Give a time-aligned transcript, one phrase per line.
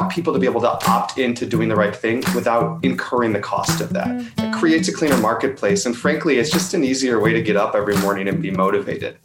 [0.00, 3.40] want people to be able to opt into doing the right thing without incurring the
[3.40, 4.08] cost of that.
[4.08, 4.40] Mm-hmm.
[4.40, 5.86] It creates a cleaner marketplace.
[5.86, 9.16] And frankly, it's just an easier way to get up every morning and be motivated.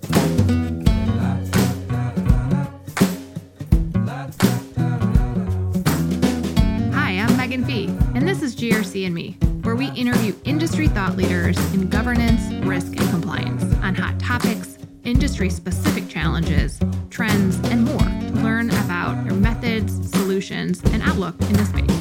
[6.93, 11.17] Hi, I'm Megan Fee, and this is GRC and Me, where we interview industry thought
[11.17, 16.79] leaders in governance, risk, and compliance on hot topics, industry specific challenges,
[17.09, 17.57] trends,
[20.79, 21.91] and outlook in the space.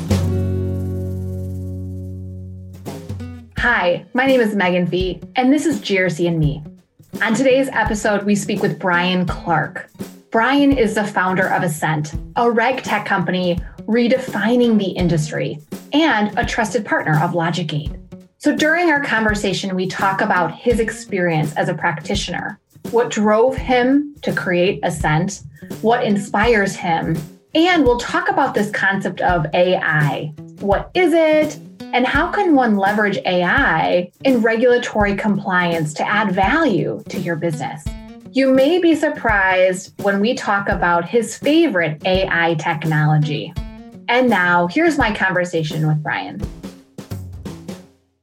[3.59, 6.63] Hi, my name is Megan Fee, and this is GRC and Me.
[7.23, 9.91] On today's episode, we speak with Brian Clark.
[10.31, 15.59] Brian is the founder of Ascent, a reg tech company redefining the industry
[15.93, 18.01] and a trusted partner of LogicGate.
[18.39, 22.59] So during our conversation, we talk about his experience as a practitioner,
[22.93, 25.43] what drove him to create Ascent,
[25.83, 27.19] what inspires him,
[27.55, 30.33] and we'll talk about this concept of AI.
[30.61, 31.59] What is it?
[31.93, 37.85] And how can one leverage AI in regulatory compliance to add value to your business?
[38.33, 43.53] You may be surprised when we talk about his favorite AI technology.
[44.09, 46.41] And now, here's my conversation with Brian.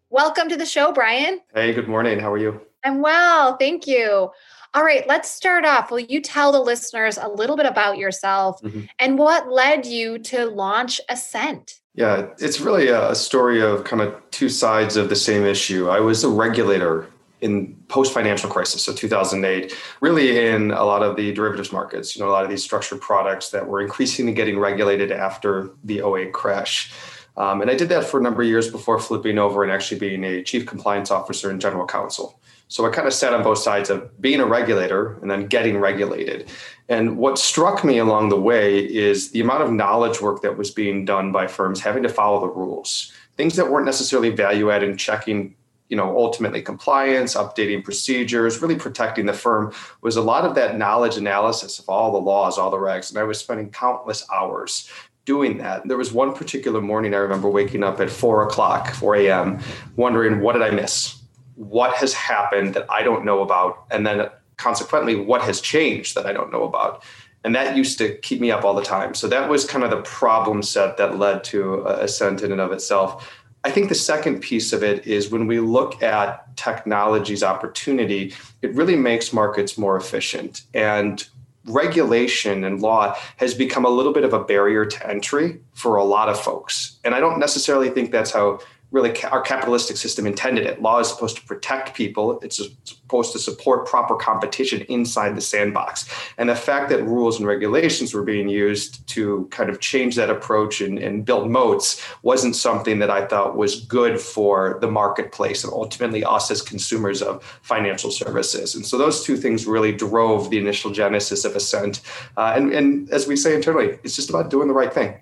[0.10, 1.42] Welcome to the show, Brian.
[1.54, 2.20] Hey, good morning.
[2.20, 2.62] How are you?
[2.86, 3.58] I'm well.
[3.58, 4.32] Thank you.
[4.78, 5.90] All right, let's start off.
[5.90, 8.82] Will you tell the listeners a little bit about yourself mm-hmm.
[9.00, 11.80] and what led you to launch Ascent?
[11.96, 15.90] Yeah, it's really a story of kind of two sides of the same issue.
[15.90, 17.08] I was a regulator
[17.42, 22.22] in post financial crisis, so 2008, really in a lot of the derivatives markets, you
[22.22, 26.34] know, a lot of these structured products that were increasingly getting regulated after the 08
[26.34, 26.94] crash.
[27.36, 30.00] Um, and I did that for a number of years before flipping over and actually
[30.00, 32.37] being a chief compliance officer and general counsel.
[32.70, 35.78] So I kind of sat on both sides of being a regulator and then getting
[35.78, 36.50] regulated.
[36.90, 40.72] And what struck me along the way is the amount of knowledge work that was
[40.72, 44.84] being done by firms having to follow the rules, things that weren't necessarily value add
[44.84, 45.56] in checking
[45.90, 50.78] you know ultimately compliance updating procedures really protecting the firm was a lot of that
[50.78, 54.90] knowledge analysis of all the laws all the regs and i was spending countless hours
[55.24, 55.86] doing that.
[55.86, 59.60] There was one particular morning i remember waking up at 4 o'clock 4 a.m
[59.96, 61.22] wondering what did i miss
[61.58, 66.26] what has happened that I don't know about, and then consequently, what has changed that
[66.26, 67.04] I don't know about.
[67.44, 69.14] And that used to keep me up all the time.
[69.14, 72.72] So that was kind of the problem set that led to Ascent in and of
[72.72, 73.32] itself.
[73.64, 78.74] I think the second piece of it is when we look at technology's opportunity, it
[78.74, 80.64] really makes markets more efficient.
[80.74, 81.28] And
[81.66, 86.04] regulation and law has become a little bit of a barrier to entry for a
[86.04, 86.98] lot of folks.
[87.04, 88.60] And I don't necessarily think that's how
[88.92, 90.82] really our capitalistic system intended it.
[90.82, 92.40] Law is supposed to protect people.
[92.42, 96.10] It's supposed to support proper competition inside the sandbox.
[96.38, 100.30] And the fact that rules and regulations were being used to kind of change that
[100.30, 105.64] approach and, and build moats wasn't something that I thought was good for the marketplace
[105.64, 108.76] and ultimately us as consumers of financial services.
[108.76, 112.02] And so those two things really drove the initial genesis of Ascent.
[112.38, 115.16] Uh, and, and as we say internally, it's just about doing the right thing.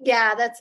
[0.00, 0.60] Yeah, that's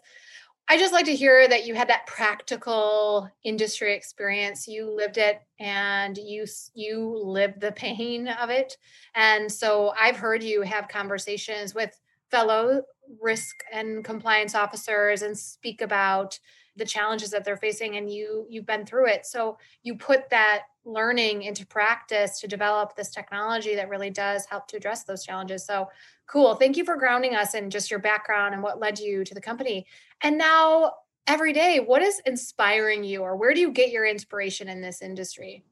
[0.70, 4.68] I just like to hear that you had that practical industry experience.
[4.68, 8.78] You lived it and you you lived the pain of it.
[9.14, 12.00] And so I've heard you have conversations with
[12.32, 12.82] fellow
[13.22, 16.40] risk and compliance officers and speak about
[16.76, 19.26] the challenges that they're facing and you you've been through it.
[19.26, 24.68] So you put that learning into practice to develop this technology that really does help
[24.70, 25.66] to address those challenges.
[25.66, 25.88] So
[26.34, 26.56] cool.
[26.56, 29.40] Thank you for grounding us in just your background and what led you to the
[29.40, 29.86] company.
[30.22, 30.94] And now,
[31.28, 35.04] every day, what is inspiring you, or where do you get your inspiration in this
[35.04, 35.64] industry?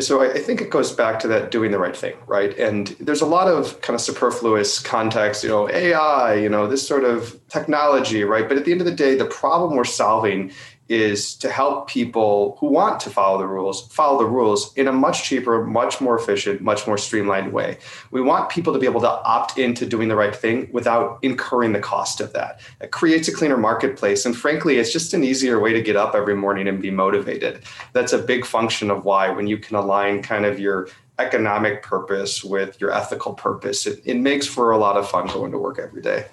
[0.00, 2.56] So I think it goes back to that doing the right thing, right?
[2.58, 6.86] And there's a lot of kind of superfluous context, you know, AI, you know, this
[6.86, 8.48] sort of technology, right?
[8.48, 10.50] But at the end of the day, the problem we're solving
[10.88, 14.92] is to help people who want to follow the rules follow the rules in a
[14.92, 17.78] much cheaper, much more efficient, much more streamlined way.
[18.10, 21.72] We want people to be able to opt into doing the right thing without incurring
[21.72, 22.60] the cost of that.
[22.80, 24.24] It creates a cleaner marketplace.
[24.24, 27.64] And frankly, it's just an easier way to get up every morning and be motivated.
[27.92, 30.88] That's a big function of why when you can align kind of your
[31.18, 35.52] economic purpose with your ethical purpose, it, it makes for a lot of fun going
[35.52, 36.26] to work every day.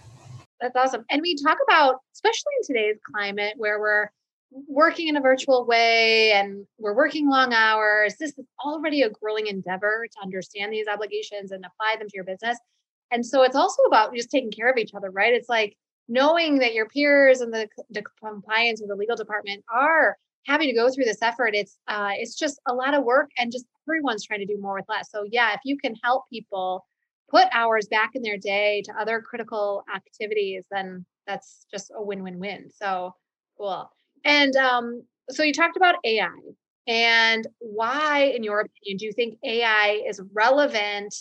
[0.61, 1.05] That's awesome.
[1.09, 4.09] And we talk about, especially in today's climate where we're
[4.51, 8.15] working in a virtual way and we're working long hours.
[8.19, 12.23] This is already a grueling endeavor to understand these obligations and apply them to your
[12.23, 12.57] business.
[13.11, 15.33] And so it's also about just taking care of each other, right?
[15.33, 15.75] It's like
[16.07, 20.75] knowing that your peers and the, the compliance or the legal department are having to
[20.75, 21.55] go through this effort.
[21.55, 24.75] It's uh, it's just a lot of work, and just everyone's trying to do more
[24.75, 25.11] with less.
[25.11, 26.85] So yeah, if you can help people
[27.29, 32.69] put hours back in their day to other critical activities, then that's just a win-win-win.
[32.71, 33.13] So
[33.57, 33.89] cool.
[34.25, 36.29] And um, so you talked about AI
[36.87, 41.15] and why, in your opinion, do you think AI is relevant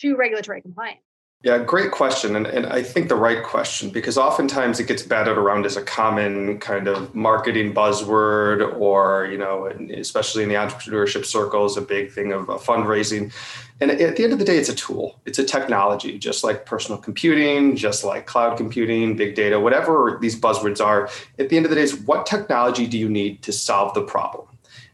[0.00, 1.02] to regulatory compliance?
[1.42, 2.36] Yeah, great question.
[2.36, 5.82] And, and I think the right question, because oftentimes it gets batted around as a
[5.82, 12.12] common kind of marketing buzzword, or, you know, especially in the entrepreneurship circles, a big
[12.12, 13.32] thing of fundraising.
[13.80, 16.64] And at the end of the day, it's a tool, it's a technology, just like
[16.64, 21.10] personal computing, just like cloud computing, big data, whatever these buzzwords are.
[21.40, 24.02] At the end of the day, is what technology do you need to solve the
[24.02, 24.46] problem?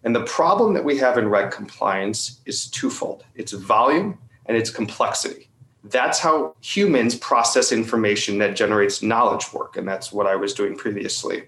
[0.02, 4.16] And the problem that we have in reg compliance is twofold it's volume
[4.46, 5.47] and it's complexity
[5.84, 9.76] that's how humans process information that generates knowledge work.
[9.76, 11.44] And that's what I was doing previously.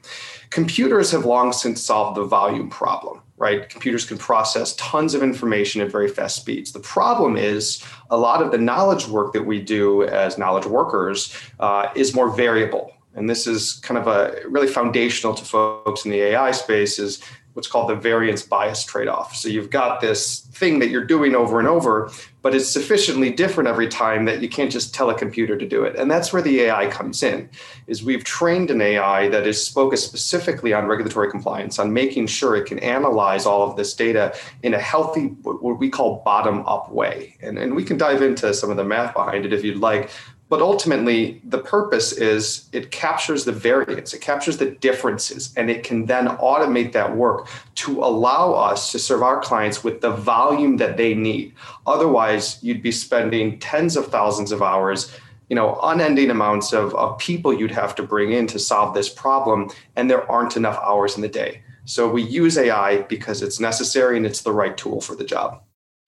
[0.50, 3.69] Computers have long since solved the volume problem, right?
[3.69, 6.73] Computers can process tons of information at very fast speeds.
[6.73, 11.37] The problem is a lot of the knowledge work that we do as knowledge workers
[11.59, 12.93] uh, is more variable.
[13.15, 17.21] And this is kind of a really foundational to folks in the AI space is
[17.55, 19.35] what's called the variance bias trade off.
[19.35, 22.11] So you've got this thing that you're doing over and over,
[22.43, 25.82] but it's sufficiently different every time that you can't just tell a computer to do
[25.82, 25.97] it.
[25.97, 27.50] And that's where the AI comes in.
[27.87, 32.56] Is we've trained an AI that is focused specifically on regulatory compliance, on making sure
[32.56, 36.93] it can analyze all of this data in a healthy what we call bottom up
[36.93, 37.37] way.
[37.43, 40.11] And, and we can dive into some of the math behind it if you'd like,
[40.50, 45.85] but ultimately, the purpose is it captures the variance, it captures the differences, and it
[45.85, 50.76] can then automate that work to allow us to serve our clients with the volume
[50.79, 51.55] that they need.
[51.87, 55.17] Otherwise, you'd be spending tens of thousands of hours
[55.49, 59.08] you know unending amounts of, of people you'd have to bring in to solve this
[59.08, 63.58] problem and there aren't enough hours in the day so we use ai because it's
[63.58, 65.61] necessary and it's the right tool for the job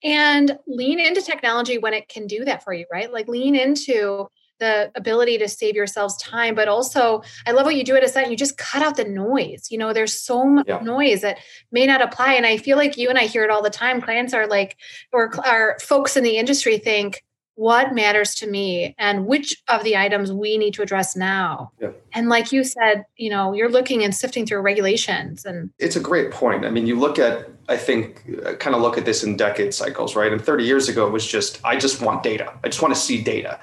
[0.03, 3.11] and lean into technology when it can do that for you, right?
[3.11, 4.27] Like lean into
[4.59, 8.29] the ability to save yourselves time, but also I love what you do at Ascent.
[8.29, 9.67] You just cut out the noise.
[9.69, 10.79] You know, there's so much yeah.
[10.79, 11.39] noise that
[11.71, 12.33] may not apply.
[12.33, 14.01] And I feel like you and I hear it all the time.
[14.01, 14.77] Clients are like,
[15.11, 17.23] or our folks in the industry think,
[17.55, 21.71] what matters to me and which of the items we need to address now.
[21.79, 21.91] Yeah.
[22.13, 25.99] And like you said, you know, you're looking and sifting through regulations and It's a
[25.99, 26.65] great point.
[26.65, 29.73] I mean, you look at I think uh, kind of look at this in decade
[29.73, 30.31] cycles, right?
[30.31, 32.53] And 30 years ago it was just I just want data.
[32.63, 33.59] I just want to see data.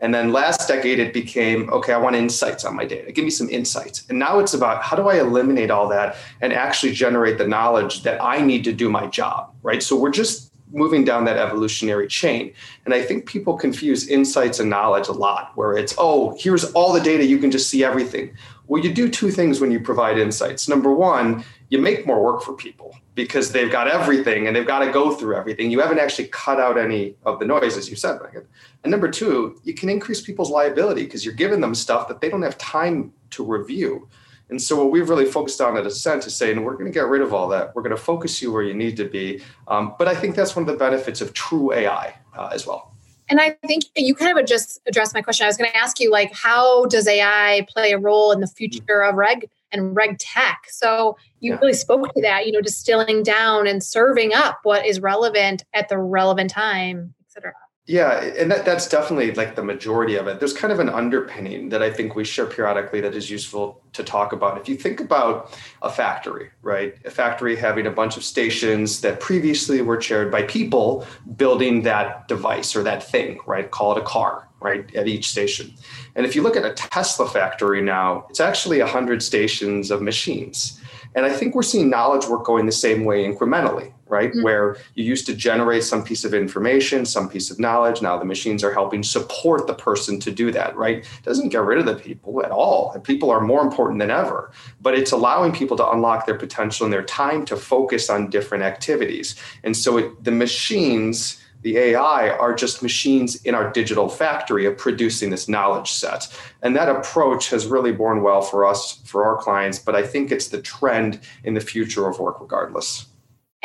[0.00, 3.12] And then last decade it became okay, I want insights on my data.
[3.12, 4.06] Give me some insights.
[4.08, 8.02] And now it's about how do I eliminate all that and actually generate the knowledge
[8.02, 9.82] that I need to do my job, right?
[9.82, 12.52] So we're just moving down that evolutionary chain.
[12.84, 16.92] And I think people confuse insights and knowledge a lot, where it's, oh, here's all
[16.92, 18.36] the data, you can just see everything.
[18.66, 20.68] Well, you do two things when you provide insights.
[20.68, 24.80] Number one, you make more work for people because they've got everything and they've got
[24.80, 25.70] to go through everything.
[25.70, 28.46] You haven't actually cut out any of the noise, as you said, Megan.
[28.82, 32.28] And number two, you can increase people's liability because you're giving them stuff that they
[32.28, 34.08] don't have time to review.
[34.54, 37.08] And so what we've really focused on at Ascent is saying we're going to get
[37.08, 37.74] rid of all that.
[37.74, 39.42] We're going to focus you where you need to be.
[39.66, 42.94] Um, but I think that's one of the benefits of true AI uh, as well.
[43.28, 45.42] And I think you kind of just addressed my question.
[45.42, 48.46] I was going to ask you, like, how does AI play a role in the
[48.46, 50.66] future of reg and reg tech?
[50.68, 51.58] So you yeah.
[51.58, 55.88] really spoke to that, you know, distilling down and serving up what is relevant at
[55.88, 57.54] the relevant time, et cetera.
[57.86, 60.40] Yeah, and that, that's definitely like the majority of it.
[60.40, 64.02] There's kind of an underpinning that I think we share periodically that is useful to
[64.02, 64.58] talk about.
[64.58, 66.94] If you think about a factory, right?
[67.04, 72.26] A factory having a bunch of stations that previously were chaired by people building that
[72.26, 73.70] device or that thing, right?
[73.70, 74.92] Call it a car, right?
[74.94, 75.74] At each station.
[76.14, 80.80] And if you look at a Tesla factory now, it's actually 100 stations of machines.
[81.14, 84.30] And I think we're seeing knowledge work going the same way incrementally, right?
[84.30, 84.44] Mm-hmm.
[84.44, 88.00] Where you used to generate some piece of information, some piece of knowledge.
[88.00, 90.98] Now the machines are helping support the person to do that, right?
[90.98, 92.96] It doesn't get rid of the people at all.
[93.00, 96.92] People are more important than ever, but it's allowing people to unlock their potential and
[96.92, 99.34] their time to focus on different activities.
[99.64, 104.78] And so it, the machines, the AI are just machines in our digital factory of
[104.78, 106.28] producing this knowledge set.
[106.62, 110.30] And that approach has really borne well for us, for our clients, but I think
[110.30, 113.06] it's the trend in the future of work regardless.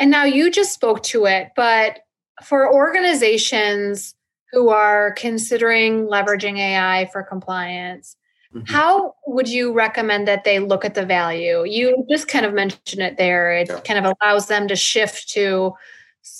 [0.00, 2.00] And now you just spoke to it, but
[2.42, 4.14] for organizations
[4.50, 8.16] who are considering leveraging AI for compliance,
[8.52, 8.64] mm-hmm.
[8.64, 11.64] how would you recommend that they look at the value?
[11.64, 13.52] You just kind of mentioned it there.
[13.52, 13.80] It yeah.
[13.80, 15.74] kind of allows them to shift to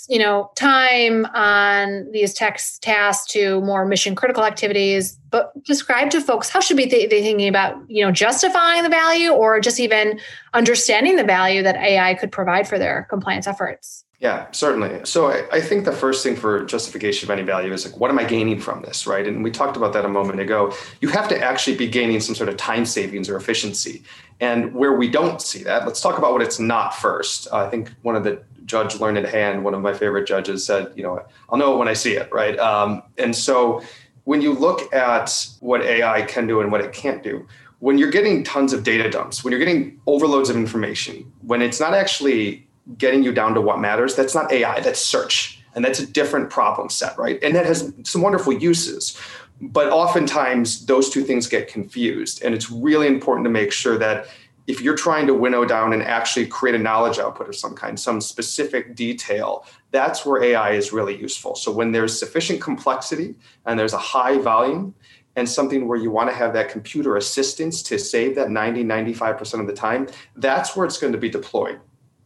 [0.08, 6.20] you know time on these text tasks to more mission critical activities but describe to
[6.20, 10.20] folks how should be they thinking about you know justifying the value or just even
[10.52, 15.00] understanding the value that ai could provide for their compliance efforts yeah, certainly.
[15.04, 18.10] So I, I, think the first thing for justification of any value is like, what
[18.10, 19.26] am I gaining from this, right?
[19.26, 20.74] And we talked about that a moment ago.
[21.00, 24.02] You have to actually be gaining some sort of time savings or efficiency.
[24.38, 27.48] And where we don't see that, let's talk about what it's not first.
[27.50, 30.92] Uh, I think one of the Judge Learned Hand, one of my favorite judges, said,
[30.94, 32.56] you know, I'll know it when I see it, right?
[32.58, 33.82] Um, and so
[34.24, 37.46] when you look at what AI can do and what it can't do,
[37.80, 41.80] when you're getting tons of data dumps, when you're getting overloads of information, when it's
[41.80, 44.14] not actually getting you down to what matters.
[44.14, 45.62] That's not AI, that's search.
[45.74, 47.38] And that's a different problem set, right?
[47.42, 49.16] And that has some wonderful uses.
[49.60, 52.42] But oftentimes those two things get confused.
[52.42, 54.26] And it's really important to make sure that
[54.70, 57.98] if you're trying to winnow down and actually create a knowledge output of some kind,
[57.98, 61.56] some specific detail, that's where AI is really useful.
[61.56, 63.34] So when there's sufficient complexity
[63.66, 64.94] and there's a high volume,
[65.36, 69.60] and something where you want to have that computer assistance to save that 90 95%
[69.60, 71.80] of the time that's where it's going to be deployed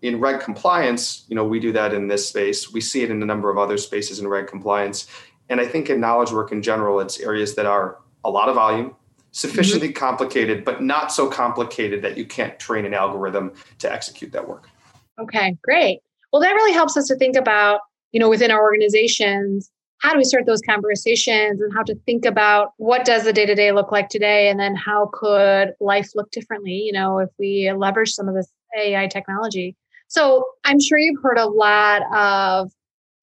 [0.04, 2.70] in reg compliance, you know, we do that in this space.
[2.70, 5.06] We see it in a number of other spaces in reg compliance.
[5.48, 8.54] And I think in knowledge work in general, it's areas that are a lot of
[8.54, 8.94] volume,
[9.34, 9.98] sufficiently mm-hmm.
[9.98, 14.70] complicated, but not so complicated that you can't train an algorithm to execute that work.
[15.18, 15.98] Okay, great.
[16.32, 17.80] Well, that really helps us to think about,
[18.12, 22.24] you know, within our organizations, how do we start those conversations and how to think
[22.24, 26.74] about what does the day-to-day look like today and then how could life look differently,
[26.74, 28.48] you know, if we leverage some of this
[28.78, 29.74] AI technology.
[30.06, 32.70] So I'm sure you've heard a lot of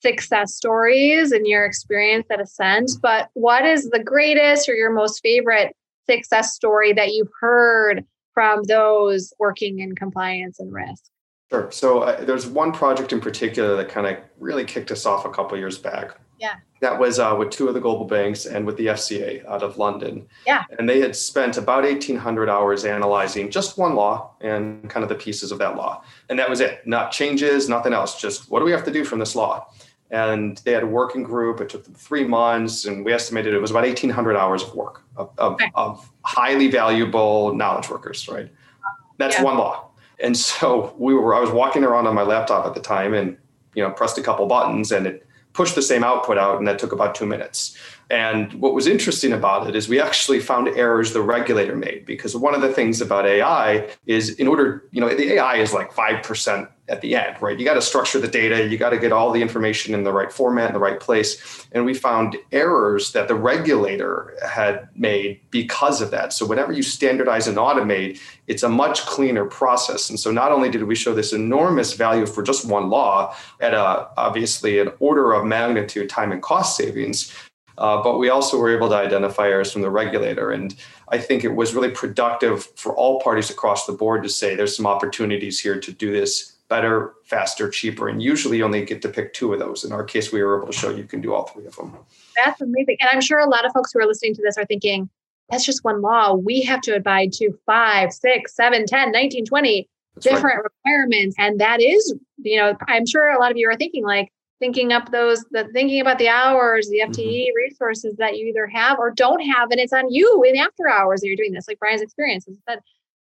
[0.02, 5.22] success stories in your experience at Ascent, but what is the greatest or your most
[5.22, 5.74] favorite
[6.12, 11.04] success story that you've heard from those working in compliance and risk?
[11.50, 11.70] Sure.
[11.72, 15.30] So uh, there's one project in particular that kind of really kicked us off a
[15.30, 16.18] couple years back.
[16.40, 16.56] Yeah.
[16.82, 19.78] That was uh, with two of the global banks and with the FCA out of
[19.78, 20.28] London.
[20.48, 20.64] Yeah.
[20.80, 25.16] And they had spent about 1,800 hours analyzing just one law and kind of the
[25.16, 26.04] pieces of that law.
[26.30, 26.88] And that was it.
[26.88, 28.20] Not changes, nothing else.
[28.20, 29.68] Just what do we have to do from this law?
[30.12, 31.62] And they had a working group.
[31.62, 35.04] It took them three months, and we estimated it was about 1,800 hours of work
[35.16, 35.72] of, of, okay.
[35.74, 38.52] of highly valuable knowledge workers, right?
[39.18, 39.44] That's yeah.
[39.44, 39.92] one law
[40.22, 43.38] and so we were, I was walking around on my laptop at the time and,
[43.74, 46.58] you know, pressed a couple buttons and it pushed the same output out.
[46.58, 47.78] And that took about two minutes.
[48.12, 52.36] And what was interesting about it is we actually found errors the regulator made because
[52.36, 55.94] one of the things about AI is in order, you know, the AI is like
[55.94, 57.58] 5% at the end, right?
[57.58, 60.12] You got to structure the data, you got to get all the information in the
[60.12, 61.66] right format, in the right place.
[61.72, 66.34] And we found errors that the regulator had made because of that.
[66.34, 70.10] So whenever you standardize and automate, it's a much cleaner process.
[70.10, 73.74] And so not only did we show this enormous value for just one law at
[73.74, 77.34] a obviously an order of magnitude time and cost savings,
[77.82, 80.52] uh, but we also were able to identify errors from the regulator.
[80.52, 80.76] And
[81.08, 84.78] I think it was really productive for all parties across the board to say there's
[84.78, 88.08] some opportunities here to do this better, faster, cheaper.
[88.08, 89.84] And usually you only get to pick two of those.
[89.84, 91.98] In our case, we were able to show you can do all three of them.
[92.38, 92.98] That's amazing.
[93.02, 95.10] And I'm sure a lot of folks who are listening to this are thinking,
[95.50, 96.36] that's just one law.
[96.36, 100.66] We have to abide to five, six, seven, 10, 19, 20 that's different right.
[100.86, 101.36] requirements.
[101.40, 104.94] And that is, you know, I'm sure a lot of you are thinking like, thinking
[104.94, 107.56] up those the thinking about the hours the fte mm-hmm.
[107.58, 111.20] resources that you either have or don't have and it's on you in after hours
[111.20, 112.48] that you're doing this like brian's experience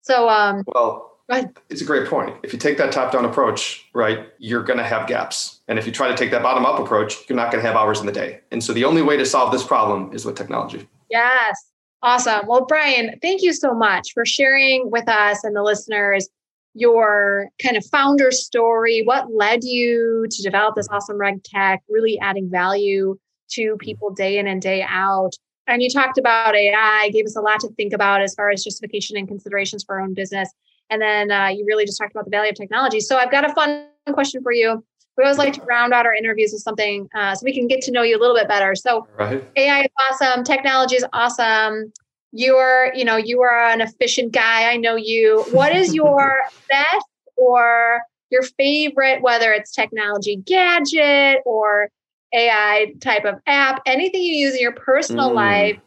[0.02, 1.10] so um well
[1.70, 2.36] it's a great point.
[2.42, 5.60] If you take that top down approach, right, you're going to have gaps.
[5.68, 7.78] And if you try to take that bottom up approach, you're not going to have
[7.78, 8.42] hours in the day.
[8.52, 10.88] And so the only way to solve this problem is with technology.
[11.12, 11.70] Yes.
[12.02, 12.48] Awesome.
[12.48, 16.30] Well, Brian, thank you so much for sharing with us and the listeners
[16.74, 19.04] your kind of founder story.
[19.04, 23.18] What led you to develop this awesome reg tech, really adding value
[23.52, 25.32] to people day in and day out.
[25.68, 28.64] And you talked about AI, gave us a lot to think about as far as
[28.64, 30.50] justification and considerations for our own business.
[30.90, 33.00] And then uh, you really just talked about the value of technology.
[33.00, 34.84] So I've got a fun question for you.
[35.18, 37.82] We always like to round out our interviews with something uh, so we can get
[37.82, 38.74] to know you a little bit better.
[38.74, 39.46] So right.
[39.58, 41.92] AI is awesome, technology is awesome.
[42.32, 44.72] You're, you know, you are an efficient guy.
[44.72, 45.44] I know you.
[45.52, 51.90] What is your best or your favorite, whether it's technology gadget or
[52.34, 55.36] AI type of app, anything you use in your personal mm.
[55.36, 55.80] life,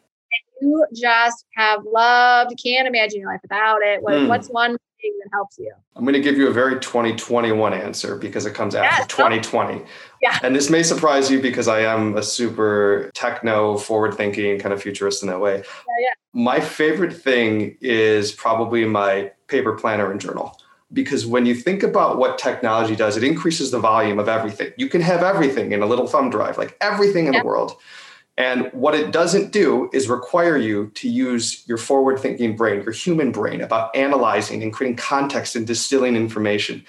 [0.61, 4.03] you just have loved, can't imagine your life without it.
[4.03, 4.29] What, mm.
[4.29, 5.73] What's one thing that helps you?
[5.94, 9.82] I'm going to give you a very 2021 answer because it comes after yes, 2020.
[10.23, 10.38] Yeah.
[10.42, 14.82] And this may surprise you because I am a super techno, forward thinking kind of
[14.82, 15.56] futurist in that way.
[15.56, 16.14] Yeah, yeah.
[16.32, 20.59] My favorite thing is probably my paper planner and journal
[20.92, 24.73] because when you think about what technology does, it increases the volume of everything.
[24.76, 27.42] You can have everything in a little thumb drive, like everything in yep.
[27.42, 27.76] the world.
[28.39, 32.93] And what it doesn't do is require you to use your forward thinking brain, your
[32.93, 36.85] human brain, about analyzing and creating context and distilling information.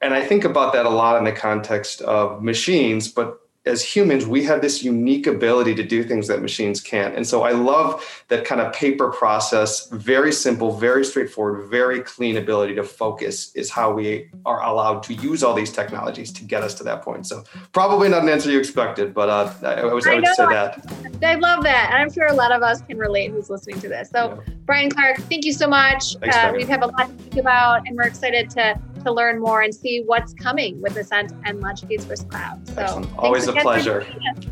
[0.00, 4.26] And I think about that a lot in the context of machines, but as humans,
[4.26, 7.16] we have this unique ability to do things that machines can't.
[7.16, 12.36] And so I love that kind of paper process, very simple, very straightforward, very clean
[12.36, 16.62] ability to focus is how we are allowed to use all these technologies to get
[16.62, 17.26] us to that point.
[17.26, 17.42] So
[17.72, 21.20] probably not an answer you expected, but uh, I, I, was, I, would say that.
[21.22, 21.90] I love that.
[21.90, 24.10] And I'm sure a lot of us can relate who's listening to this.
[24.10, 24.54] So yeah.
[24.64, 26.16] Brian Clark, thank you so much.
[26.16, 29.40] Thanks, uh, we have a lot to think about and we're excited to to learn
[29.40, 32.66] more and see what's coming with Ascent and LogicGate's Risk Cloud.
[32.68, 33.18] So Excellent.
[33.18, 34.04] always a pleasure.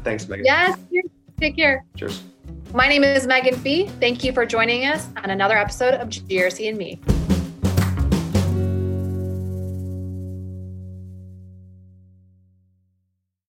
[0.04, 0.44] Thanks, Megan.
[0.46, 0.78] Yes,
[1.40, 1.84] take care.
[1.96, 2.22] Cheers.
[2.72, 3.88] My name is Megan Fee.
[4.00, 7.00] Thank you for joining us on another episode of GRC and Me.